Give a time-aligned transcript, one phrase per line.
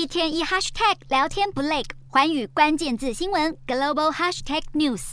[0.00, 5.12] 一天一 hashtag 聊天不累，寰宇关键字新闻 global hashtag news。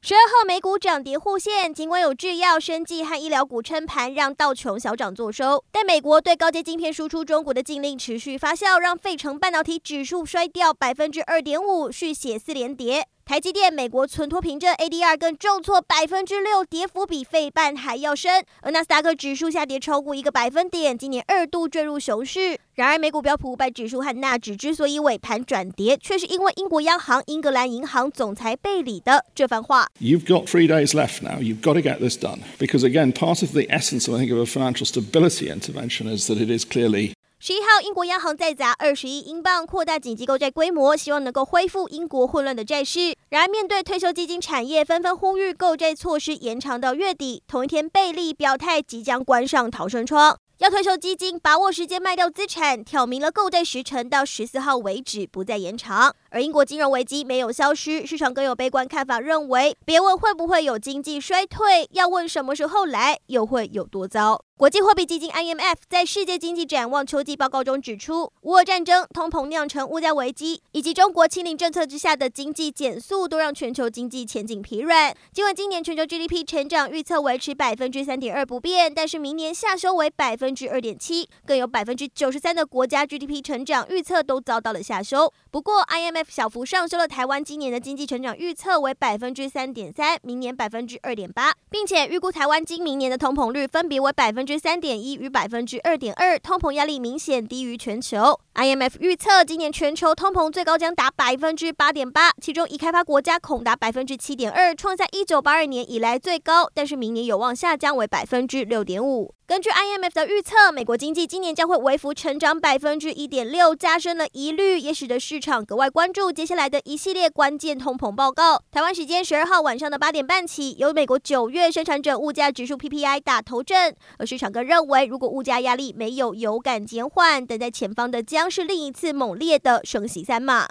[0.00, 13.08] 十二号美股涨跌互现，尽管有制药、生技和医疗股撑盘，让道琼小涨作收，但美国对高阶晶片输出中国的禁令持续发酵，让费城半导体指数摔掉百分之二点五，续写四连跌。
[13.30, 18.44] 台积电、美国存托凭证 ADR 更重挫百分之六，跌幅比费半还要深。
[18.60, 22.58] 而纳斯达克指数下跌超过一个百分点，今年二度坠入熊市。
[22.74, 31.38] 然而，美股标普五百指数和纳指之所以尾盘转跌，却是因为英国央行英格兰银行总裁贝里的这番话：You've got three days left now.
[31.38, 34.40] You've got to get this done because again, part of the essence, I think, of
[34.40, 37.12] a financial stability intervention is that it is clearly
[37.42, 43.16] 十一号，英国央行再砸二十亿英镑扩大紧急购债规模，希望能够恢复英国混乱的债市。
[43.30, 56.14] 然而，面对退休基金产业纷纷呼吁购债措施延长到月底，同一天，贝利表态即将关上逃生窗，要退休基金把握时间卖掉资产，挑明了购债时程到十四号为止，不再延长。
[56.28, 64.44] 而英国金融危机没有消失，市场更有悲观看法，认为别问会不会有经济衰退，要问什么时候来，又会有多糟。
[64.60, 75.16] 国际货币基金 IMF 在世界经济展望秋季报告中指出，乌俄战争、通膨酿成物价危机，以及中国清零政策之下的经济减速，都让全球经济前景疲软。
[75.32, 85.32] 尽管今年全球 GDP 成长预测维持百分之三点二不变，但是明年下修为百分之二点七，更有百分之九十三的国家 GDP 成长预测都遭到了下修。
[85.50, 98.40] 不过，IMF 小幅上修了台湾今年的经济成长预测为百分之三点三，明年百分之二点八，并且预估台湾今明年的通膨率分别为百分之之三点一与百分之二点二，通膨压力明显低于全球。
[98.54, 106.68] IMF 预测今年全球通膨最高将达百分之八点八，其中已开发国家恐达百分之七点二，创下一九八二年以来最高。
[106.74, 109.34] 但是明年有望下降为百分之六点五。
[109.46, 118.62] 根据 IMF 的预测，美国经济今年将会微幅成长百分之一点六，加深了疑虑，也使得市场格外关注接下来的一系列关键通膨报告。
[118.70, 130.68] 台湾时间十二号晚上的八点半起，由美国九月生产者物价指数 PPI 打头阵，而市场更认为，如果物价压力没有有感减缓，等在前方的将是另一次猛烈的升息三码。